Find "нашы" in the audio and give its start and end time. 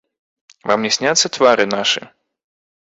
1.77-2.07